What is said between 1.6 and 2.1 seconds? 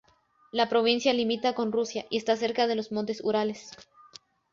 Rusia